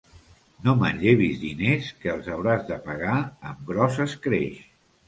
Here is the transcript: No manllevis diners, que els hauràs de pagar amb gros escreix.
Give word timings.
No 0.67 0.73
manllevis 0.79 1.37
diners, 1.43 1.91
que 2.01 2.11
els 2.17 2.33
hauràs 2.37 2.67
de 2.73 2.81
pagar 2.89 3.17
amb 3.53 3.67
gros 3.73 4.07
escreix. 4.11 4.63